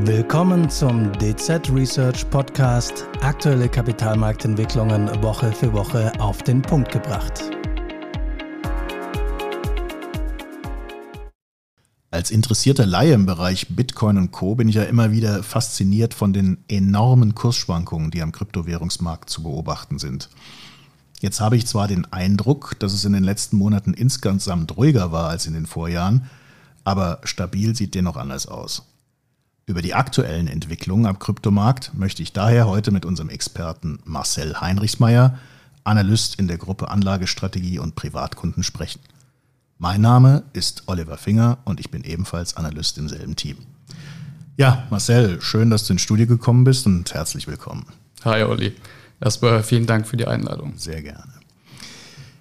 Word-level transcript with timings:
Willkommen 0.00 0.70
zum 0.70 1.12
DZ 1.18 1.70
Research 1.70 2.28
Podcast. 2.30 3.06
Aktuelle 3.20 3.68
Kapitalmarktentwicklungen 3.68 5.22
Woche 5.22 5.52
für 5.52 5.70
Woche 5.74 6.10
auf 6.18 6.42
den 6.42 6.62
Punkt 6.62 6.90
gebracht. 6.90 7.42
Als 12.10 12.30
interessierter 12.30 12.86
Laie 12.86 13.12
im 13.12 13.26
Bereich 13.26 13.66
Bitcoin 13.68 14.16
und 14.16 14.32
Co. 14.32 14.54
bin 14.54 14.70
ich 14.70 14.76
ja 14.76 14.84
immer 14.84 15.12
wieder 15.12 15.42
fasziniert 15.42 16.14
von 16.14 16.32
den 16.32 16.64
enormen 16.68 17.34
Kursschwankungen, 17.34 18.10
die 18.10 18.22
am 18.22 18.32
Kryptowährungsmarkt 18.32 19.28
zu 19.28 19.42
beobachten 19.42 19.98
sind. 19.98 20.30
Jetzt 21.20 21.38
habe 21.42 21.58
ich 21.58 21.66
zwar 21.66 21.86
den 21.86 22.10
Eindruck, 22.10 22.76
dass 22.78 22.94
es 22.94 23.04
in 23.04 23.12
den 23.12 23.24
letzten 23.24 23.58
Monaten 23.58 23.92
insgesamt 23.92 24.74
ruhiger 24.74 25.12
war 25.12 25.28
als 25.28 25.46
in 25.46 25.52
den 25.52 25.66
Vorjahren, 25.66 26.30
aber 26.82 27.20
stabil 27.24 27.76
sieht 27.76 27.94
dennoch 27.94 28.16
anders 28.16 28.46
aus. 28.46 28.86
Über 29.64 29.80
die 29.80 29.94
aktuellen 29.94 30.48
Entwicklungen 30.48 31.06
am 31.06 31.20
Kryptomarkt 31.20 31.92
möchte 31.94 32.22
ich 32.22 32.32
daher 32.32 32.66
heute 32.66 32.90
mit 32.90 33.04
unserem 33.04 33.28
Experten 33.28 34.00
Marcel 34.04 34.60
Heinrichsmeier, 34.60 35.38
Analyst 35.84 36.40
in 36.40 36.48
der 36.48 36.58
Gruppe 36.58 36.90
Anlagestrategie 36.90 37.78
und 37.78 37.94
Privatkunden 37.94 38.64
sprechen. 38.64 39.00
Mein 39.78 40.00
Name 40.00 40.42
ist 40.52 40.82
Oliver 40.86 41.16
Finger 41.16 41.58
und 41.64 41.78
ich 41.78 41.92
bin 41.92 42.02
ebenfalls 42.02 42.56
Analyst 42.56 42.98
im 42.98 43.08
selben 43.08 43.36
Team. 43.36 43.56
Ja, 44.56 44.86
Marcel, 44.90 45.40
schön, 45.40 45.70
dass 45.70 45.86
du 45.86 45.92
ins 45.92 46.02
Studio 46.02 46.26
gekommen 46.26 46.64
bist 46.64 46.86
und 46.86 47.14
herzlich 47.14 47.46
willkommen. 47.46 47.86
Hi 48.24 48.42
Olli. 48.42 48.74
Erstmal 49.20 49.62
vielen 49.62 49.86
Dank 49.86 50.08
für 50.08 50.16
die 50.16 50.26
Einladung. 50.26 50.74
Sehr 50.76 51.02
gerne. 51.02 51.32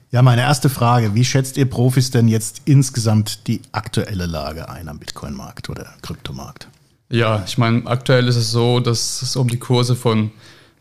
Ja, 0.09 0.23
meine 0.23 0.41
erste 0.41 0.69
Frage. 0.69 1.13
Wie 1.13 1.23
schätzt 1.23 1.55
ihr 1.57 1.69
Profis 1.69 2.09
denn 2.09 2.27
jetzt 2.27 2.63
insgesamt 2.65 3.47
die 3.47 3.61
aktuelle 3.71 4.25
Lage 4.25 4.69
ein 4.69 4.89
am 4.89 4.97
Bitcoin-Markt 4.97 5.69
oder 5.69 5.93
Kryptomarkt? 6.01 6.67
Ja, 7.11 7.43
ich 7.45 7.57
meine, 7.57 7.85
aktuell 7.87 8.29
ist 8.29 8.37
es 8.37 8.51
so, 8.51 8.79
dass 8.79 9.21
es 9.21 9.35
um 9.35 9.49
die 9.49 9.59
Kurse 9.59 9.97
von 9.97 10.31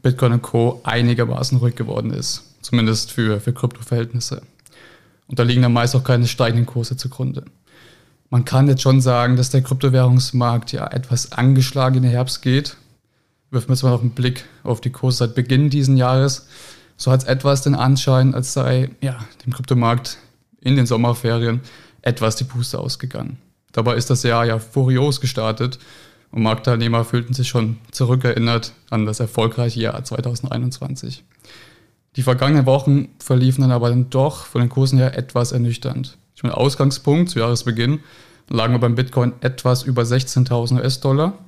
Bitcoin 0.00 0.34
und 0.34 0.42
Co. 0.42 0.80
einigermaßen 0.84 1.58
ruhig 1.58 1.74
geworden 1.74 2.12
ist. 2.12 2.44
Zumindest 2.62 3.10
für, 3.10 3.41
für 3.41 3.52
Kryptoverhältnisse. 3.52 4.42
Und 5.27 5.41
da 5.41 5.42
liegen 5.42 5.62
dann 5.62 5.72
meist 5.72 5.96
auch 5.96 6.04
keine 6.04 6.28
steigenden 6.28 6.66
Kurse 6.66 6.96
zugrunde. 6.96 7.44
Man 8.30 8.44
kann 8.44 8.69
jetzt 8.69 8.82
schon 8.82 9.00
sagen, 9.00 9.36
dass 9.36 9.50
der 9.50 9.62
Kryptowährungsmarkt 9.62 10.70
ja 10.70 10.86
etwas 10.86 11.32
angeschlagen 11.32 11.96
in 11.96 12.02
den 12.04 12.12
Herbst 12.12 12.42
geht. 12.42 12.76
Wirft 13.50 13.69
man 13.69 13.74
jetzt 13.74 13.82
mal 13.82 13.91
noch 13.91 14.02
einen 14.02 14.10
Blick 14.10 14.44
auf 14.62 14.80
die 14.80 14.91
Kurse 14.91 15.19
seit 15.19 15.34
Beginn 15.34 15.69
dieses 15.69 15.98
Jahres. 15.98 16.47
So 16.97 17.10
hat 17.10 17.22
es 17.22 17.26
etwas 17.26 17.62
den 17.62 17.74
Anschein, 17.74 18.36
als 18.36 18.52
sei 18.52 18.91
ja, 19.00 19.19
dem 19.44 19.52
Kryptomarkt 19.52 20.19
in 20.60 20.76
den 20.76 20.86
Sommerferien 20.86 21.60
etwas 22.02 22.36
die 22.36 22.44
Puste 22.44 22.78
ausgegangen. 22.78 23.38
Dabei 23.72 23.97
ist 23.97 24.10
das 24.10 24.22
Jahr 24.22 24.44
ja 24.44 24.60
furios 24.60 25.20
gestartet 25.20 25.80
und 26.32 26.42
Marktteilnehmer 26.42 27.04
fühlten 27.04 27.34
sich 27.34 27.48
schon 27.48 27.78
zurückerinnert 27.90 28.72
an 28.90 29.06
das 29.06 29.20
erfolgreiche 29.20 29.80
Jahr 29.80 30.02
2021. 30.02 31.24
Die 32.16 32.22
vergangenen 32.22 32.66
Wochen 32.66 33.08
verliefen 33.18 33.62
dann 33.62 33.70
aber 33.70 33.88
dann 33.88 34.10
doch 34.10 34.46
von 34.46 34.60
den 34.60 34.70
Kursen 34.70 34.98
her 34.98 35.16
etwas 35.16 35.52
ernüchternd. 35.52 36.18
Ich 36.34 36.42
meine, 36.42 36.56
Ausgangspunkt 36.56 37.30
zu 37.30 37.38
Jahresbeginn 37.38 38.00
lagen 38.48 38.74
wir 38.74 38.80
beim 38.80 38.94
Bitcoin 38.94 39.32
etwas 39.40 39.82
über 39.82 40.02
16.000 40.02 40.80
US-Dollar. 40.80 41.38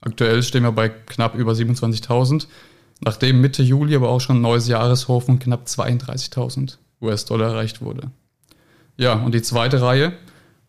Aktuell 0.00 0.42
stehen 0.42 0.62
wir 0.62 0.72
bei 0.72 0.88
knapp 0.88 1.34
über 1.34 1.52
27.000, 1.52 2.46
nachdem 3.00 3.40
Mitte 3.40 3.62
Juli 3.62 3.94
aber 3.94 4.08
auch 4.08 4.20
schon 4.20 4.38
ein 4.38 4.42
neues 4.42 4.68
Jahreshoch 4.68 5.22
von 5.22 5.38
knapp 5.38 5.66
32.000 5.66 6.78
US-Dollar 7.00 7.50
erreicht 7.50 7.80
wurde. 7.80 8.10
Ja, 8.96 9.14
und 9.14 9.34
die 9.34 9.42
zweite 9.42 9.80
Reihe, 9.80 10.12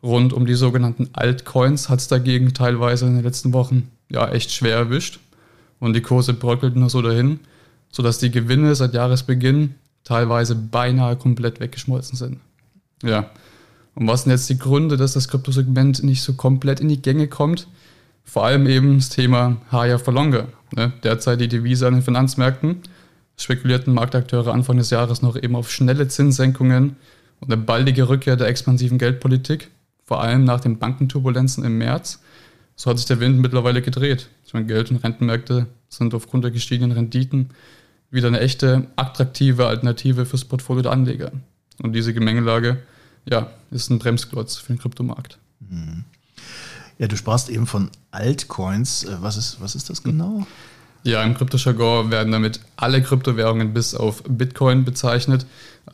rund 0.01 0.33
um 0.33 0.45
die 0.45 0.55
sogenannten 0.55 1.09
Altcoins 1.13 1.89
hat 1.89 1.99
es 1.99 2.07
dagegen 2.07 2.53
teilweise 2.53 3.05
in 3.05 3.15
den 3.15 3.23
letzten 3.23 3.53
Wochen 3.53 3.89
ja 4.09 4.29
echt 4.29 4.51
schwer 4.51 4.75
erwischt 4.75 5.19
und 5.79 5.93
die 5.93 6.01
Kurse 6.01 6.33
bröckelten 6.33 6.79
nur 6.79 6.89
so 6.89 7.01
dahin, 7.01 7.39
sodass 7.91 8.19
die 8.19 8.31
Gewinne 8.31 8.75
seit 8.75 8.93
Jahresbeginn 8.93 9.75
teilweise 10.03 10.55
beinahe 10.55 11.15
komplett 11.15 11.59
weggeschmolzen 11.59 12.17
sind. 12.17 12.39
Ja, 13.03 13.29
und 13.95 14.07
was 14.07 14.23
sind 14.23 14.31
jetzt 14.31 14.49
die 14.49 14.57
Gründe, 14.57 14.97
dass 14.97 15.13
das 15.13 15.27
Kryptosegment 15.27 16.03
nicht 16.03 16.21
so 16.21 16.33
komplett 16.33 16.79
in 16.79 16.87
die 16.87 17.01
Gänge 17.01 17.27
kommt? 17.27 17.67
Vor 18.23 18.45
allem 18.45 18.67
eben 18.67 18.97
das 18.97 19.09
Thema 19.09 19.57
Higher 19.71 19.99
for 19.99 20.13
Longer. 20.13 20.47
Ne? 20.75 20.93
Derzeit 21.03 21.41
die 21.41 21.47
Devise 21.47 21.87
an 21.87 21.95
den 21.95 22.03
Finanzmärkten 22.03 22.81
spekulierten 23.35 23.93
Marktakteure 23.93 24.53
Anfang 24.53 24.77
des 24.77 24.89
Jahres 24.89 25.21
noch 25.21 25.35
eben 25.35 25.55
auf 25.55 25.71
schnelle 25.71 26.07
Zinssenkungen 26.07 26.97
und 27.39 27.51
eine 27.51 27.61
baldige 27.61 28.09
Rückkehr 28.09 28.35
der 28.35 28.47
expansiven 28.47 28.97
Geldpolitik 28.97 29.69
vor 30.09 30.23
allem 30.23 30.43
nach 30.43 30.59
den 30.59 30.79
Bankenturbulenzen 30.79 31.63
im 31.63 31.77
März. 31.77 32.19
So 32.75 32.89
hat 32.89 32.97
sich 32.97 33.05
der 33.05 33.19
Wind 33.19 33.37
mittlerweile 33.37 33.83
gedreht. 33.83 34.27
Ich 34.43 34.55
meine, 34.55 34.65
Geld- 34.65 34.89
und 34.89 34.97
Rentenmärkte 34.97 35.67
sind 35.87 36.15
aufgrund 36.15 36.43
der 36.43 36.49
gestiegenen 36.49 36.93
Renditen 36.93 37.51
wieder 38.09 38.27
eine 38.27 38.39
echte 38.39 38.87
attraktive 38.95 39.67
Alternative 39.67 40.25
fürs 40.25 40.45
Portfolio 40.45 40.81
der 40.81 40.93
Anleger. 40.93 41.31
Und 41.83 41.93
diese 41.93 42.15
Gemengelage, 42.15 42.81
ja, 43.29 43.51
ist 43.69 43.91
ein 43.91 43.99
Bremsklotz 43.99 44.55
für 44.55 44.73
den 44.73 44.79
Kryptomarkt. 44.79 45.37
Mhm. 45.59 46.05
Ja, 46.97 47.07
du 47.07 47.15
sprachst 47.15 47.49
eben 47.49 47.67
von 47.67 47.91
Altcoins. 48.09 49.03
Äh, 49.03 49.17
was 49.21 49.37
ist, 49.37 49.61
was 49.61 49.75
ist 49.75 49.91
das 49.91 50.01
genau? 50.01 50.47
Ja, 51.03 51.23
im 51.23 51.33
Kryptojargon 51.33 52.11
werden 52.11 52.31
damit 52.31 52.59
alle 52.75 53.01
Kryptowährungen 53.01 53.73
bis 53.73 53.95
auf 53.95 54.23
Bitcoin 54.27 54.83
bezeichnet. 54.83 55.45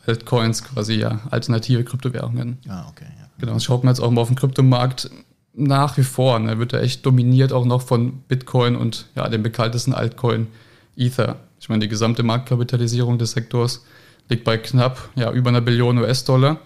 Altcoins 0.08 0.64
quasi 0.64 0.96
ja 0.96 1.22
alternative 1.30 1.84
Kryptowährungen. 1.84 2.58
Ah, 2.68 2.88
okay. 2.90 3.06
Ja. 3.06 3.28
Genau, 3.40 3.54
das 3.54 3.64
schaut 3.64 3.84
man 3.84 3.94
jetzt 3.94 4.02
auch 4.02 4.12
mal 4.12 4.22
auf 4.22 4.28
den 4.28 4.36
Kryptomarkt 4.36 5.10
nach 5.54 5.98
wie 5.98 6.04
vor. 6.04 6.40
Ne, 6.40 6.60
wird 6.60 6.74
er 6.74 6.82
echt 6.82 7.06
dominiert 7.06 7.54
auch 7.54 7.66
noch 7.66 7.82
von 7.82 8.20
Bitcoin 8.28 8.76
und 8.76 9.08
ja, 9.16 9.28
dem 9.30 9.44
bekanntesten 9.44 9.94
Altcoin 9.94 10.48
Ether. 10.96 11.38
Ich 11.60 11.70
meine, 11.70 11.80
die 11.80 11.88
gesamte 11.88 12.24
Marktkapitalisierung 12.24 13.18
des 13.18 13.32
Sektors 13.32 13.86
liegt 14.30 14.44
bei 14.44 14.58
knapp 14.58 15.10
ja, 15.16 15.32
über 15.32 15.50
einer 15.50 15.62
Billion 15.62 15.98
US-Dollar. 15.98 16.60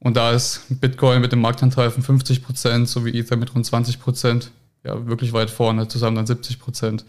Und 0.00 0.16
da 0.16 0.30
ist 0.30 0.62
Bitcoin 0.68 1.20
mit 1.20 1.32
dem 1.32 1.40
Marktanteil 1.40 1.90
von 1.90 2.02
50 2.02 2.44
Prozent 2.44 2.88
sowie 2.88 3.18
Ether 3.18 3.36
mit 3.36 3.54
rund 3.54 3.66
20 3.66 4.00
Prozent 4.00 4.52
ja 4.84 5.06
wirklich 5.06 5.32
weit 5.32 5.50
vorne, 5.50 5.88
zusammen 5.88 6.16
dann 6.16 6.26
70 6.26 6.60
Prozent. 6.60 7.04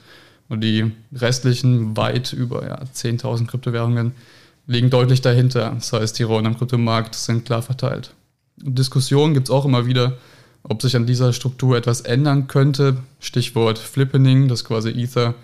Und 0.50 0.62
die 0.62 0.92
restlichen 1.14 1.96
weit 1.96 2.34
über 2.34 2.68
ja, 2.68 2.82
10.000 2.82 3.48
Kryptowährungen 3.48 4.14
liegen 4.66 4.90
deutlich 4.90 5.22
dahinter. 5.22 5.72
Das 5.76 5.94
heißt, 5.94 6.18
die 6.18 6.24
Rollen 6.24 6.48
am 6.48 6.58
Kryptomarkt 6.58 7.16
sind 7.16 7.46
klar 7.46 7.62
verteilt. 7.62 8.14
Diskussionen 8.58 9.34
gibt 9.34 9.48
es 9.48 9.54
auch 9.54 9.66
immer 9.66 9.86
wieder, 9.86 10.18
ob 10.64 10.82
sich 10.82 10.96
an 10.96 11.06
dieser 11.06 11.34
Struktur 11.34 11.78
etwas 11.78 12.02
ändern 12.02 12.48
könnte. 12.48 12.98
Stichwort 13.20 13.78
Flippening, 13.78 14.48
dass 14.48 14.66
quasi 14.66 14.90
Ether 14.90 15.36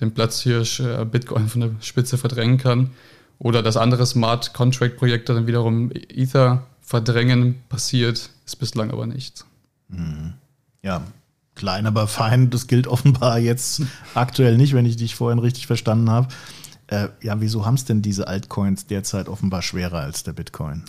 den 0.00 0.12
Platzhirsch 0.12 0.80
äh, 0.80 1.04
Bitcoin 1.04 1.48
von 1.48 1.60
der 1.60 1.70
Spitze 1.80 2.16
verdrängen 2.16 2.58
kann. 2.58 2.90
Oder 3.38 3.62
dass 3.62 3.76
andere 3.76 4.06
Smart 4.06 4.52
Contract 4.52 4.98
Projekte 4.98 5.34
dann 5.34 5.46
wiederum 5.46 5.90
Ether 5.92 6.66
verdrängen, 6.82 7.56
passiert, 7.68 8.30
ist 8.44 8.56
bislang 8.56 8.90
aber 8.90 9.06
nichts. 9.06 9.46
Mhm. 9.88 10.34
Ja, 10.82 11.02
klein, 11.60 11.86
aber 11.86 12.06
fein. 12.06 12.48
Das 12.48 12.66
gilt 12.66 12.86
offenbar 12.86 13.38
jetzt 13.38 13.82
aktuell 14.14 14.56
nicht, 14.56 14.72
wenn 14.72 14.86
ich 14.86 14.96
dich 14.96 15.14
vorhin 15.14 15.38
richtig 15.38 15.66
verstanden 15.66 16.10
habe. 16.10 16.28
Äh, 16.86 17.08
ja, 17.22 17.40
wieso 17.40 17.66
haben 17.66 17.74
es 17.74 17.84
denn 17.84 18.00
diese 18.00 18.26
Altcoins 18.26 18.86
derzeit 18.86 19.28
offenbar 19.28 19.60
schwerer 19.60 20.00
als 20.00 20.24
der 20.24 20.32
Bitcoin? 20.32 20.84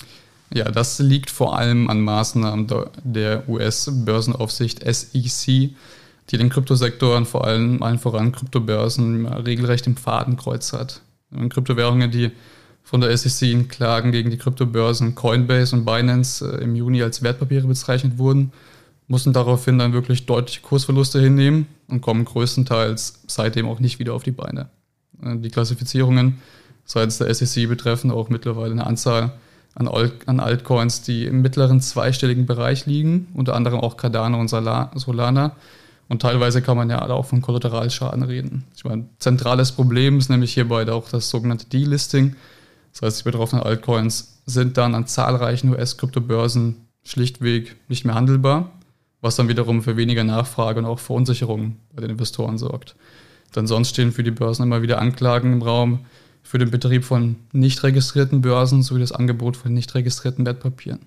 Ja, 0.53 0.71
das 0.71 0.99
liegt 0.99 1.29
vor 1.29 1.57
allem 1.57 1.89
an 1.89 2.01
Maßnahmen 2.01 2.67
der 3.03 3.47
US-Börsenaufsicht 3.49 4.81
SEC, 4.83 5.45
die 5.45 6.37
den 6.37 6.49
Kryptosektor 6.49 7.23
vor 7.25 7.45
allem 7.45 7.83
allen 7.83 7.99
voran 7.99 8.31
Kryptobörsen 8.31 9.25
regelrecht 9.27 9.87
im 9.87 9.97
Fadenkreuz 9.97 10.73
hat. 10.73 11.01
Und 11.31 11.49
Kryptowährungen, 11.49 12.11
die 12.11 12.31
von 12.83 13.01
der 13.01 13.15
SEC 13.15 13.49
in 13.49 13.67
Klagen 13.67 14.11
gegen 14.11 14.31
die 14.31 14.37
Kryptobörsen 14.37 15.15
Coinbase 15.15 15.75
und 15.75 15.85
Binance 15.85 16.45
äh, 16.45 16.63
im 16.63 16.75
Juni 16.75 17.03
als 17.03 17.21
Wertpapiere 17.21 17.67
bezeichnet 17.67 18.17
wurden, 18.17 18.51
mussten 19.11 19.33
daraufhin 19.33 19.77
dann 19.77 19.91
wirklich 19.91 20.25
deutliche 20.25 20.61
Kursverluste 20.61 21.19
hinnehmen 21.19 21.67
und 21.89 21.99
kommen 21.99 22.23
größtenteils 22.23 23.23
seitdem 23.27 23.67
auch 23.67 23.81
nicht 23.81 23.99
wieder 23.99 24.13
auf 24.13 24.23
die 24.23 24.31
Beine. 24.31 24.69
Äh, 25.21 25.35
die 25.35 25.49
Klassifizierungen 25.49 26.37
seitens 26.85 27.17
der 27.17 27.33
SEC 27.33 27.67
betreffen 27.67 28.09
auch 28.09 28.29
mittlerweile 28.29 28.71
eine 28.71 28.87
Anzahl 28.87 29.33
an, 29.75 30.39
Altcoins, 30.39 31.01
die 31.01 31.25
im 31.25 31.41
mittleren 31.41 31.81
zweistelligen 31.81 32.45
Bereich 32.45 32.85
liegen, 32.85 33.27
unter 33.33 33.53
anderem 33.53 33.81
auch 33.81 33.97
Cardano 33.97 34.39
und 34.39 34.47
Solana. 34.47 35.55
Und 36.07 36.21
teilweise 36.21 36.61
kann 36.61 36.77
man 36.77 36.89
ja 36.89 37.01
auch 37.01 37.25
von 37.25 37.41
Kollateralschaden 37.41 38.23
reden. 38.23 38.63
Ich 38.75 38.85
meine, 38.85 39.05
zentrales 39.19 39.73
Problem 39.73 40.19
ist 40.19 40.29
nämlich 40.29 40.53
hierbei 40.53 40.89
auch 40.89 41.09
das 41.09 41.29
sogenannte 41.29 41.67
Delisting. 41.67 42.35
Das 42.93 43.01
heißt, 43.01 43.19
die 43.19 43.23
betroffenen 43.23 43.63
Altcoins 43.63 44.41
sind 44.45 44.77
dann 44.77 44.95
an 44.95 45.07
zahlreichen 45.07 45.69
US-Kryptobörsen 45.69 46.87
schlichtweg 47.03 47.75
nicht 47.87 48.05
mehr 48.05 48.15
handelbar, 48.15 48.71
was 49.21 49.35
dann 49.35 49.47
wiederum 49.47 49.83
für 49.83 49.97
weniger 49.97 50.23
Nachfrage 50.23 50.79
und 50.79 50.85
auch 50.85 50.99
Verunsicherung 50.99 51.77
bei 51.93 52.01
den 52.01 52.11
Investoren 52.11 52.57
sorgt. 52.57 52.95
Denn 53.55 53.67
sonst 53.67 53.89
stehen 53.89 54.11
für 54.11 54.23
die 54.23 54.31
Börsen 54.31 54.63
immer 54.63 54.81
wieder 54.81 54.99
Anklagen 54.99 55.53
im 55.53 55.61
Raum, 55.61 56.05
für 56.43 56.57
den 56.57 56.71
Betrieb 56.71 57.05
von 57.05 57.35
nicht 57.51 57.83
registrierten 57.83 58.41
Börsen 58.41 58.81
sowie 58.81 58.99
das 58.99 59.11
Angebot 59.11 59.57
von 59.57 59.73
nicht 59.73 59.93
registrierten 59.93 60.45
Wertpapieren. 60.45 60.99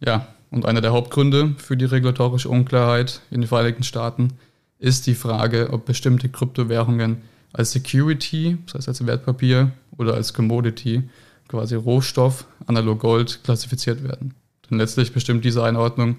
Ja, 0.00 0.28
und 0.50 0.64
einer 0.64 0.80
der 0.80 0.92
Hauptgründe 0.92 1.54
für 1.58 1.76
die 1.76 1.84
regulatorische 1.84 2.48
Unklarheit 2.48 3.20
in 3.30 3.42
den 3.42 3.48
Vereinigten 3.48 3.82
Staaten 3.82 4.32
ist 4.78 5.06
die 5.06 5.14
Frage, 5.14 5.70
ob 5.72 5.84
bestimmte 5.84 6.28
Kryptowährungen 6.28 7.18
als 7.52 7.72
Security, 7.72 8.56
das 8.66 8.74
heißt 8.74 8.88
als 8.88 9.06
Wertpapier 9.06 9.72
oder 9.96 10.14
als 10.14 10.32
Commodity, 10.32 11.02
quasi 11.48 11.74
Rohstoff, 11.74 12.46
analog 12.66 13.00
Gold, 13.00 13.40
klassifiziert 13.44 14.04
werden. 14.04 14.34
Denn 14.70 14.78
letztlich 14.78 15.12
bestimmt 15.12 15.44
diese 15.44 15.64
Einordnung, 15.64 16.16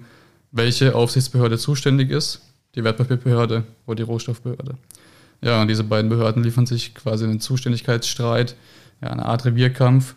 welche 0.52 0.94
Aufsichtsbehörde 0.94 1.58
zuständig 1.58 2.10
ist, 2.10 2.40
die 2.74 2.84
Wertpapierbehörde 2.84 3.64
oder 3.86 3.96
die 3.96 4.02
Rohstoffbehörde. 4.02 4.76
Ja, 5.42 5.62
und 5.62 5.68
diese 5.68 5.84
beiden 5.84 6.10
Behörden 6.10 6.42
liefern 6.42 6.66
sich 6.66 6.94
quasi 6.94 7.24
einen 7.24 7.40
Zuständigkeitsstreit, 7.40 8.56
ja, 9.00 9.08
eine 9.08 9.24
Art 9.24 9.44
Revierkampf. 9.44 10.14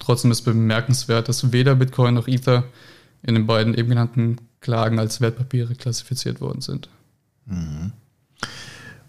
Trotzdem 0.00 0.30
ist 0.30 0.42
bemerkenswert, 0.42 1.28
dass 1.28 1.52
weder 1.52 1.74
Bitcoin 1.74 2.14
noch 2.14 2.28
Ether 2.28 2.64
in 3.22 3.34
den 3.34 3.46
beiden 3.46 3.74
eben 3.74 3.88
genannten 3.88 4.38
Klagen 4.60 4.98
als 4.98 5.20
Wertpapiere 5.20 5.74
klassifiziert 5.74 6.40
worden 6.40 6.60
sind. 6.60 6.88
Mhm. 7.46 7.92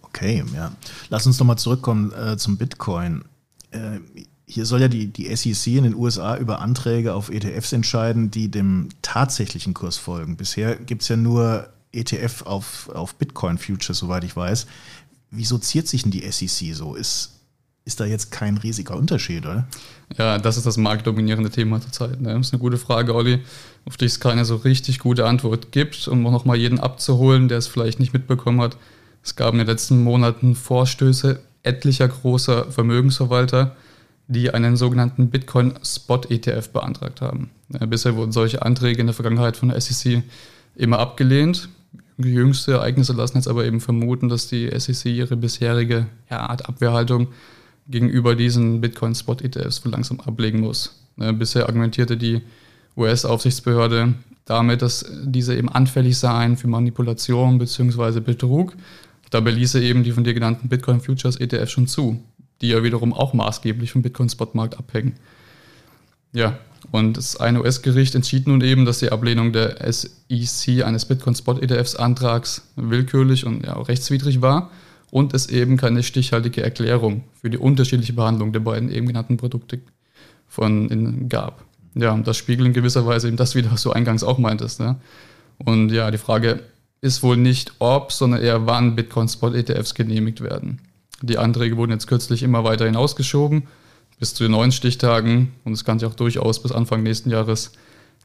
Okay, 0.01 0.43
ja. 0.53 0.71
Lass 1.09 1.25
uns 1.25 1.39
nochmal 1.39 1.57
zurückkommen 1.57 2.11
äh, 2.11 2.37
zum 2.37 2.57
Bitcoin. 2.57 3.23
Äh, 3.71 3.99
hier 4.53 4.65
soll 4.67 4.81
ja 4.81 4.87
die, 4.87 5.07
die 5.07 5.35
SEC 5.35 5.73
in 5.73 5.83
den 5.83 5.95
USA 5.95 6.37
über 6.37 6.59
Anträge 6.59 7.13
auf 7.13 7.29
ETFs 7.29 7.73
entscheiden, 7.73 8.29
die 8.29 8.49
dem 8.49 8.89
tatsächlichen 9.01 9.73
Kurs 9.73 9.97
folgen. 9.97 10.37
Bisher 10.37 10.75
gibt 10.75 11.01
es 11.01 11.07
ja 11.07 11.17
nur 11.17 11.69
ETF 11.91 12.43
auf, 12.43 12.89
auf 12.93 13.15
Bitcoin-Futures, 13.15 13.97
soweit 13.97 14.23
ich 14.23 14.35
weiß. 14.35 14.67
Wie 15.31 15.45
soziert 15.45 15.87
sich 15.87 16.03
denn 16.03 16.11
die 16.11 16.29
SEC 16.31 16.75
so? 16.75 16.93
Ist, 16.93 17.31
ist 17.85 17.99
da 17.99 18.05
jetzt 18.05 18.31
kein 18.31 18.57
riesiger 18.57 18.95
Unterschied, 18.95 19.43
oder? 19.45 19.67
Ja, 20.17 20.37
das 20.37 20.57
ist 20.57 20.67
das 20.67 20.77
marktdominierende 20.77 21.49
Thema 21.49 21.81
zurzeit. 21.81 22.21
Ne? 22.21 22.33
Das 22.33 22.47
ist 22.47 22.53
eine 22.53 22.61
gute 22.61 22.77
Frage, 22.77 23.15
Olli, 23.15 23.39
auf 23.85 23.97
die 23.97 24.05
es 24.05 24.19
keine 24.19 24.45
so 24.45 24.57
richtig 24.57 24.99
gute 24.99 25.25
Antwort 25.25 25.71
gibt, 25.71 26.07
um 26.07 26.25
auch 26.27 26.31
nochmal 26.31 26.57
jeden 26.57 26.79
abzuholen, 26.79 27.47
der 27.47 27.57
es 27.57 27.67
vielleicht 27.67 27.99
nicht 27.99 28.13
mitbekommen 28.13 28.61
hat. 28.61 28.77
Es 29.23 29.35
gab 29.35 29.53
in 29.53 29.57
den 29.57 29.67
letzten 29.67 30.03
Monaten 30.03 30.53
Vorstöße 30.53 31.39
etlicher 31.63 32.07
großer 32.07 32.71
Vermögensverwalter, 32.71 33.75
die 34.33 34.53
einen 34.53 34.75
sogenannten 34.75 35.29
Bitcoin 35.29 35.73
Spot 35.83 36.21
ETF 36.29 36.69
beantragt 36.69 37.21
haben. 37.21 37.51
Bisher 37.87 38.15
wurden 38.15 38.31
solche 38.31 38.61
Anträge 38.61 39.01
in 39.01 39.07
der 39.07 39.13
Vergangenheit 39.13 39.57
von 39.57 39.69
der 39.69 39.79
SEC 39.79 40.23
immer 40.75 40.99
abgelehnt. 40.99 41.69
Jüngste 42.17 42.73
Ereignisse 42.73 43.13
lassen 43.13 43.37
jetzt 43.37 43.47
aber 43.47 43.65
eben 43.65 43.79
vermuten, 43.79 44.29
dass 44.29 44.47
die 44.47 44.69
SEC 44.77 45.05
ihre 45.05 45.35
bisherige 45.35 46.07
ja, 46.29 46.41
Art 46.41 46.67
Abwehrhaltung 46.67 47.29
gegenüber 47.87 48.35
diesen 48.35 48.81
Bitcoin 48.81 49.15
Spot 49.15 49.35
ETFs 49.35 49.83
langsam 49.85 50.19
ablegen 50.19 50.61
muss. 50.61 51.03
Bisher 51.15 51.67
argumentierte 51.67 52.17
die 52.17 52.41
US-Aufsichtsbehörde 52.97 54.13
damit, 54.45 54.81
dass 54.81 55.05
diese 55.23 55.55
eben 55.55 55.69
anfällig 55.69 56.17
seien 56.17 56.57
für 56.57 56.67
Manipulation 56.67 57.57
bzw. 57.57 58.19
Betrug 58.19 58.75
Dabei 59.33 59.49
ließe 59.49 59.81
eben 59.81 60.03
die 60.03 60.11
von 60.11 60.23
dir 60.23 60.35
genannten 60.35 60.69
Bitcoin 60.69 61.01
Futures 61.01 61.37
ETF 61.37 61.67
schon 61.67 61.87
zu, 61.87 62.23
die 62.63 62.69
ja 62.69 62.81
wiederum 62.81 63.13
auch 63.13 63.33
maßgeblich 63.33 63.91
vom 63.91 64.01
Bitcoin-Spotmarkt 64.01 64.79
abhängen. 64.79 65.17
Ja, 66.31 66.57
und 66.91 67.17
das 67.17 67.37
eine 67.37 67.61
US-Gericht 67.61 68.15
entschied 68.15 68.47
nun 68.47 68.61
eben, 68.61 68.85
dass 68.85 68.99
die 68.99 69.11
Ablehnung 69.11 69.53
der 69.53 69.77
SEC 69.91 70.83
eines 70.83 71.05
Bitcoin-Spot-ETFs-Antrags 71.05 72.69
willkürlich 72.75 73.45
und 73.45 73.65
ja, 73.65 73.73
rechtswidrig 73.73 74.41
war 74.41 74.71
und 75.11 75.33
es 75.33 75.47
eben 75.47 75.77
keine 75.77 76.03
stichhaltige 76.03 76.63
Erklärung 76.63 77.23
für 77.39 77.49
die 77.49 77.57
unterschiedliche 77.57 78.13
Behandlung 78.13 78.51
der 78.53 78.61
beiden 78.61 78.89
eben 78.89 79.07
genannten 79.07 79.37
Produkte 79.37 79.79
von 80.47 80.89
in, 80.89 81.29
gab. 81.29 81.65
Ja, 81.95 82.11
und 82.11 82.25
das 82.27 82.37
spiegelt 82.37 82.67
in 82.67 82.73
gewisser 82.73 83.05
Weise 83.05 83.27
eben 83.27 83.37
das 83.37 83.55
wieder, 83.55 83.71
was 83.71 83.83
du 83.83 83.91
eingangs 83.91 84.23
auch 84.23 84.39
meintest. 84.39 84.79
Ne? 84.79 84.95
Und 85.63 85.91
ja, 85.91 86.09
die 86.09 86.17
Frage, 86.17 86.61
ist 87.01 87.21
wohl 87.21 87.35
nicht 87.35 87.73
ob, 87.79 88.13
sondern 88.13 88.41
eher 88.41 88.65
wann 88.65 88.95
Bitcoin-Spot-ETFs 88.95 89.93
genehmigt 89.93 90.39
werden. 90.39 90.79
Die 91.21 91.37
Anträge 91.37 91.77
wurden 91.77 91.91
jetzt 91.91 92.07
kürzlich 92.07 92.43
immer 92.43 92.63
weiter 92.63 92.85
hinausgeschoben 92.85 93.63
bis 94.19 94.33
zu 94.33 94.43
den 94.43 94.51
neuen 94.51 94.71
Stichtagen 94.71 95.53
und 95.63 95.73
es 95.73 95.83
kann 95.83 95.99
sich 95.99 96.07
auch 96.07 96.15
durchaus 96.15 96.61
bis 96.61 96.71
Anfang 96.71 97.03
nächsten 97.03 97.29
Jahres 97.29 97.73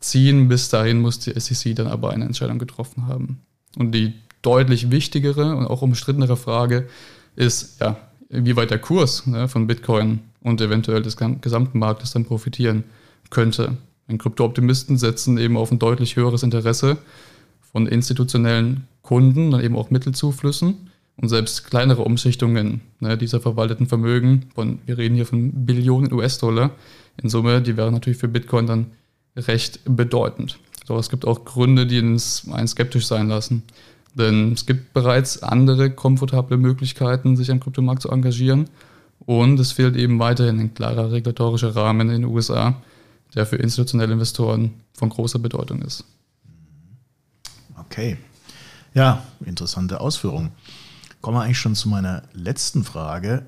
ziehen. 0.01 0.49
Bis 0.49 0.69
dahin 0.69 1.01
muss 1.01 1.19
die 1.19 1.39
SEC 1.39 1.75
dann 1.75 1.87
aber 1.87 2.11
eine 2.11 2.25
Entscheidung 2.25 2.59
getroffen 2.59 3.07
haben. 3.07 3.41
Und 3.77 3.93
die 3.93 4.15
deutlich 4.43 4.91
wichtigere 4.91 5.57
und 5.57 5.67
auch 5.67 5.83
umstrittenere 5.83 6.37
Frage 6.37 6.89
ist, 7.37 7.81
ja, 7.81 7.97
wie 8.29 8.57
weit 8.57 8.71
der 8.71 8.79
Kurs 8.79 9.27
ne, 9.27 9.49
von 9.49 9.67
Bitcoin 9.67 10.21
und 10.41 10.61
eventuell 10.61 11.03
des 11.03 11.17
gesamten 11.17 11.79
Marktes 11.79 12.13
dann 12.13 12.25
profitieren 12.25 12.85
könnte. 13.31 13.77
Denn 14.09 14.19
Kryptooptimisten 14.19 14.97
setzen 14.97 15.39
eben 15.39 15.57
auf 15.57 15.71
ein 15.71 15.79
deutlich 15.79 16.17
höheres 16.17 16.43
Interesse 16.43 16.99
von 17.61 17.87
institutionellen 17.87 18.87
Kunden, 19.03 19.51
dann 19.51 19.63
eben 19.63 19.77
auch 19.77 19.91
Mittelzuflüssen 19.91 20.91
und 21.21 21.29
selbst 21.29 21.69
kleinere 21.69 22.03
Umschichtungen 22.03 22.81
ne, 23.01 23.19
dieser 23.19 23.41
verwalteten 23.41 23.87
Vermögen, 23.87 24.51
von, 24.55 24.79
wir 24.87 24.99
reden 24.99 25.17
hier 25.17 25.27
von 25.27 25.67
Billionen 25.67 26.13
US-Dollar 26.13 26.71
in 27.21 27.29
Summe, 27.29 27.61
die 27.61 27.77
wären 27.77 27.93
natürlich 27.93 28.19
für 28.19 28.29
Bitcoin 28.29 28.67
dann 28.67 28.87
recht 29.37 29.81
bedeutend. 29.85 30.59
Doch 30.87 30.99
es 30.99 31.11
gibt 31.11 31.27
auch 31.27 31.45
Gründe, 31.45 31.87
die 31.87 32.01
uns 32.01 32.47
einen 32.51 32.69
skeptisch 32.69 33.07
sein 33.07 33.29
lassen. 33.29 33.63
Denn 34.15 34.53
es 34.53 34.65
gibt 34.65 34.95
bereits 34.95 35.43
andere 35.43 35.91
komfortable 35.91 36.57
Möglichkeiten, 36.57 37.37
sich 37.37 37.51
am 37.51 37.61
Kryptomarkt 37.61 38.03
zu 38.03 38.11
engagieren. 38.11 38.69
Und 39.21 39.61
es 39.61 39.73
fehlt 39.73 39.97
eben 39.97 40.19
weiterhin 40.19 40.59
ein 40.59 40.75
klarer 40.75 41.13
regulatorischer 41.13 41.77
Rahmen 41.77 42.09
in 42.09 42.23
den 42.23 42.25
USA, 42.25 42.81
der 43.35 43.45
für 43.45 43.57
institutionelle 43.57 44.13
Investoren 44.13 44.75
von 44.95 45.11
großer 45.11 45.39
Bedeutung 45.39 45.83
ist. 45.83 46.05
Okay. 47.79 48.17
Ja, 48.95 49.23
interessante 49.45 50.01
Ausführung. 50.01 50.51
Kommen 51.21 51.37
wir 51.37 51.43
eigentlich 51.43 51.59
schon 51.59 51.75
zu 51.75 51.89
meiner 51.89 52.23
letzten 52.33 52.85
Frage. 52.85 53.47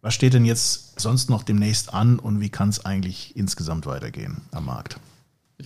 Was 0.00 0.14
steht 0.14 0.34
denn 0.34 0.44
jetzt 0.44 1.00
sonst 1.00 1.30
noch 1.30 1.42
demnächst 1.42 1.92
an 1.92 2.18
und 2.18 2.40
wie 2.40 2.50
kann 2.50 2.68
es 2.68 2.84
eigentlich 2.84 3.36
insgesamt 3.36 3.86
weitergehen 3.86 4.42
am 4.52 4.66
Markt? 4.66 4.98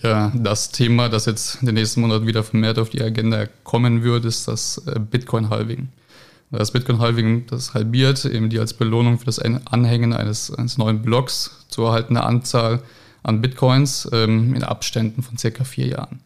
Ja, 0.01 0.31
das 0.35 0.71
Thema, 0.71 1.07
das 1.07 1.25
jetzt 1.25 1.59
in 1.61 1.67
den 1.67 1.75
nächsten 1.75 2.01
Monaten 2.01 2.25
wieder 2.25 2.43
vermehrt 2.43 2.79
auf 2.79 2.89
die 2.89 3.01
Agenda 3.01 3.45
kommen 3.63 4.03
wird, 4.03 4.25
ist 4.25 4.47
das 4.47 4.81
äh, 4.87 4.99
Bitcoin-Halving. 4.99 5.89
Das 6.49 6.71
Bitcoin-Halving, 6.71 7.47
das 7.47 7.73
halbiert 7.73 8.25
eben 8.25 8.49
die 8.49 8.59
als 8.59 8.73
Belohnung 8.73 9.19
für 9.19 9.25
das 9.25 9.39
Anhängen 9.39 10.13
eines, 10.13 10.51
eines 10.51 10.77
neuen 10.77 11.01
Blocks 11.01 11.65
zu 11.67 11.83
erhaltene 11.83 12.23
Anzahl 12.23 12.81
an 13.23 13.41
Bitcoins 13.41 14.07
ähm, 14.11 14.53
in 14.53 14.63
Abständen 14.63 15.23
von 15.23 15.37
circa 15.37 15.63
vier 15.63 15.87
Jahren. 15.87 16.19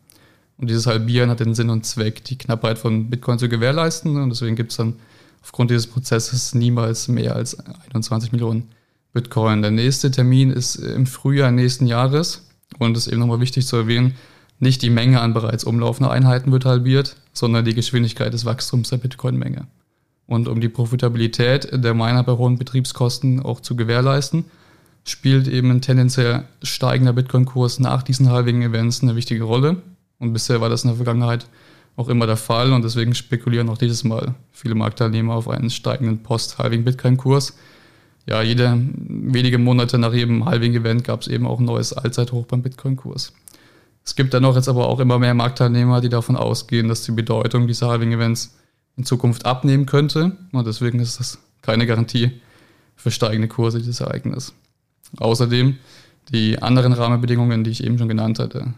Und 0.58 0.70
dieses 0.70 0.88
Halbieren 0.88 1.30
hat 1.30 1.40
den 1.40 1.54
Sinn 1.54 1.70
und 1.70 1.86
Zweck, 1.86 2.24
die 2.24 2.38
Knappheit 2.38 2.80
von 2.80 3.10
Bitcoin 3.10 3.40
zu 3.40 3.48
gewährleisten. 3.48 4.22
Und 4.22 4.30
deswegen 4.30 4.56
gibt 4.56 4.72
es 4.72 4.78
dann 4.78 4.96
aufgrund 5.44 5.70
dieses 5.70 5.88
Prozesses 5.88 6.56
niemals 6.56 7.08
mehr 7.08 7.36
als 7.36 7.58
21 7.94 8.32
Millionen 8.32 8.70
Bitcoin. 9.14 9.62
Der 9.62 9.72
nächste 9.72 10.12
Termin 10.12 10.52
ist 10.52 10.76
im 10.76 11.06
Frühjahr 11.06 11.52
nächsten 11.52 11.86
Jahres. 11.86 12.48
Und 12.80 12.98
es 12.98 13.08
ist 13.08 13.14
eben 13.14 13.22
nochmal 13.22 13.40
wichtig 13.40 13.66
zu 13.66 13.76
erwähnen, 13.76 14.16
nicht 14.60 14.82
die 14.82 14.90
Menge 14.90 15.22
an 15.22 15.34
bereits 15.34 15.64
umlaufender 15.64 16.12
Einheiten 16.12 16.52
wird 16.52 16.66
halbiert, 16.66 17.16
sondern 17.32 17.64
die 17.64 17.76
Geschwindigkeit 17.76 18.34
des 18.34 18.46
Wachstums 18.46 18.90
der 18.90 18.98
Bitcoin-Menge. 18.98 19.68
Und 20.26 20.48
um 20.48 20.60
die 20.60 20.70
Profitabilität 20.70 21.70
der 21.72 21.94
Miner 21.94 22.24
bei 22.24 22.34
hohen 22.34 22.58
Betriebskosten 22.58 23.42
auch 23.42 23.62
zu 23.62 23.76
gewährleisten, 23.76 24.46
spielt 25.06 25.48
eben 25.48 25.72
ein 25.72 25.82
tendenziell 25.82 26.44
steigender 26.62 27.14
Bitcoin-Kurs 27.14 27.80
nach 27.80 28.04
diesen 28.04 28.30
Halving-Events 28.30 29.04
eine 29.04 29.16
wichtige 29.16 29.44
Rolle. 29.44 29.78
Und 30.20 30.34
bisher 30.34 30.62
war 30.62 30.70
das 30.70 30.84
in 30.84 30.90
der 30.90 30.98
Vergangenheit 30.98 31.48
auch 31.96 32.10
immer 32.10 32.28
der 32.28 32.38
Fall 32.38 32.74
und 32.74 32.84
deswegen 32.84 33.16
spekulieren 33.16 33.70
auch 33.70 33.78
dieses 33.78 34.04
Mal 34.04 34.36
viele 34.52 34.76
Marktteilnehmer 34.76 35.34
auf 35.34 35.50
einen 35.50 35.70
steigenden 35.70 36.22
Post-Halving-Bitcoin-Kurs. 36.22 37.58
Ja, 38.28 38.42
jede 38.42 38.78
wenige 38.78 39.58
Monate 39.58 39.98
nach 39.98 40.14
jedem 40.14 40.46
Halving-Event 40.46 41.04
gab 41.04 41.22
es 41.22 41.28
eben 41.28 41.48
auch 41.48 41.60
ein 41.60 41.66
neues 41.66 41.94
Allzeithoch 41.94 42.46
beim 42.46 42.62
Bitcoin-Kurs. 42.62 43.34
Es 44.06 44.16
gibt 44.16 44.34
dennoch 44.34 44.56
jetzt 44.56 44.70
aber 44.70 44.88
auch 44.88 45.00
immer 45.00 45.18
mehr 45.18 45.34
Marktteilnehmer, 45.34 46.00
die 46.02 46.10
davon 46.10 46.36
ausgehen, 46.36 46.88
dass 46.88 47.04
die 47.04 47.12
Bedeutung 47.12 47.68
dieser 47.68 47.88
Halving-Events 47.88 48.58
in 48.96 49.04
Zukunft 49.04 49.46
abnehmen 49.46 49.86
könnte. 49.86 50.38
Und 50.52 50.68
deswegen 50.68 51.00
ist 51.00 51.20
das 51.20 51.40
keine 51.62 51.88
Garantie 51.88 52.32
für 52.96 53.12
steigende 53.12 53.48
Kurse 53.48 53.80
dieses 53.80 54.02
Ereignis. 54.02 54.54
Außerdem 55.18 55.78
die 56.32 56.62
anderen 56.62 56.94
Rahmenbedingungen, 56.94 57.64
die 57.64 57.72
ich 57.72 57.84
eben 57.84 57.98
schon 57.98 58.08
genannt 58.08 58.40
hatte, 58.40 58.74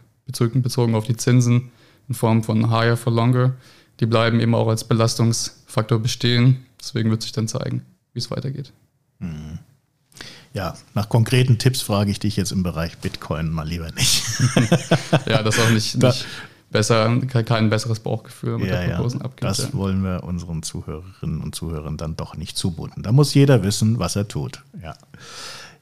bezogen 0.62 0.96
auf 0.96 1.06
die 1.06 1.18
Zinsen 1.18 1.72
in 2.08 2.16
Form 2.16 2.44
von 2.44 2.72
Higher 2.72 2.98
for 2.98 3.14
Longer, 3.14 3.54
die 4.00 4.06
bleiben 4.06 4.40
eben 4.40 4.56
auch 4.56 4.68
als 4.68 4.84
Belastungsfaktor 4.84 6.00
bestehen. 6.00 6.66
Deswegen 6.80 7.12
wird 7.12 7.22
sich 7.22 7.32
dann 7.32 7.48
zeigen, 7.48 7.84
wie 8.14 8.20
es 8.20 8.32
weitergeht. 8.32 8.72
Mhm. 9.20 9.60
Ja, 10.54 10.76
nach 10.96 11.10
konkreten 11.10 11.60
Tipps 11.60 11.82
frage 11.82 12.10
ich 12.10 12.20
dich 12.20 12.36
jetzt 12.36 12.52
im 12.52 12.64
Bereich 12.64 12.98
Bitcoin 12.98 13.52
mal 13.52 13.68
lieber 13.68 13.92
nicht. 13.92 14.24
ja, 15.28 15.44
das 15.44 15.58
ist 15.58 15.62
auch 15.62 15.70
nicht, 15.70 16.02
nicht 16.02 16.26
besser, 16.72 17.20
kein 17.28 17.70
besseres 17.70 18.00
Bauchgefühl 18.00 18.58
mit 18.58 18.70
ja, 18.70 18.82
der 18.82 18.96
Prognosen 18.96 19.20
ja, 19.20 19.26
abgibt. 19.26 19.44
Das 19.44 19.58
ja. 19.60 19.74
wollen 19.74 20.04
wir 20.04 20.24
unseren 20.24 20.64
Zuhörerinnen 20.64 21.42
und 21.42 21.54
Zuhörern 21.54 21.98
dann 21.98 22.16
doch 22.16 22.36
nicht 22.36 22.58
zumuten. 22.58 23.04
Da 23.04 23.12
muss 23.12 23.34
jeder 23.34 23.64
wissen, 23.64 24.00
was 24.00 24.16
er 24.16 24.28
tut. 24.28 24.64
Ja. 24.82 24.96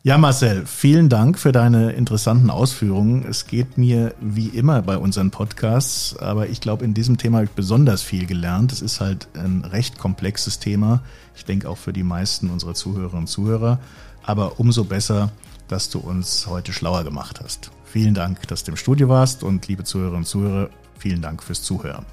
Ja, 0.07 0.17
Marcel, 0.17 0.65
vielen 0.65 1.09
Dank 1.09 1.37
für 1.37 1.51
deine 1.51 1.91
interessanten 1.91 2.49
Ausführungen. 2.49 3.25
Es 3.27 3.45
geht 3.45 3.77
mir 3.77 4.15
wie 4.21 4.47
immer 4.47 4.81
bei 4.81 4.97
unseren 4.97 5.31
Podcasts, 5.31 6.15
aber 6.17 6.47
ich 6.47 6.61
glaube, 6.61 6.85
in 6.85 6.93
diesem 6.93 7.17
Thema 7.17 7.39
habe 7.39 7.47
ich 7.47 7.51
besonders 7.51 8.03
viel 8.03 8.25
gelernt. 8.25 8.71
Es 8.71 8.81
ist 8.81 9.01
halt 9.01 9.27
ein 9.33 9.65
recht 9.65 9.97
komplexes 9.97 10.59
Thema. 10.59 11.01
Ich 11.35 11.43
denke 11.43 11.69
auch 11.69 11.77
für 11.77 11.91
die 11.91 12.03
meisten 12.03 12.49
unserer 12.49 12.73
Zuhörerinnen 12.73 13.23
und 13.23 13.27
Zuhörer. 13.27 13.79
Aber 14.23 14.61
umso 14.61 14.85
besser, 14.85 15.29
dass 15.67 15.89
du 15.89 15.99
uns 15.99 16.47
heute 16.47 16.71
schlauer 16.71 17.03
gemacht 17.03 17.41
hast. 17.43 17.71
Vielen 17.83 18.13
Dank, 18.13 18.47
dass 18.47 18.63
du 18.63 18.71
im 18.71 18.77
Studio 18.77 19.09
warst 19.09 19.43
und 19.43 19.67
liebe 19.67 19.83
Zuhörerinnen 19.83 20.21
und 20.21 20.27
Zuhörer, 20.27 20.69
vielen 20.97 21.21
Dank 21.21 21.43
fürs 21.43 21.63
Zuhören. 21.63 22.05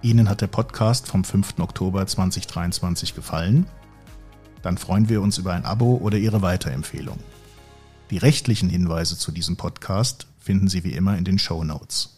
Ihnen 0.00 0.30
hat 0.30 0.40
der 0.40 0.46
Podcast 0.46 1.08
vom 1.08 1.24
5. 1.24 1.58
Oktober 1.58 2.06
2023 2.06 3.14
gefallen? 3.14 3.66
Dann 4.62 4.78
freuen 4.78 5.08
wir 5.08 5.22
uns 5.22 5.38
über 5.38 5.52
ein 5.52 5.64
Abo 5.64 5.96
oder 5.96 6.18
Ihre 6.18 6.42
Weiterempfehlung. 6.42 7.18
Die 8.10 8.18
rechtlichen 8.18 8.68
Hinweise 8.68 9.18
zu 9.18 9.32
diesem 9.32 9.56
Podcast 9.56 10.26
finden 10.38 10.68
Sie 10.68 10.84
wie 10.84 10.94
immer 10.94 11.16
in 11.18 11.24
den 11.24 11.38
Show 11.38 11.62
Notes. 11.64 12.17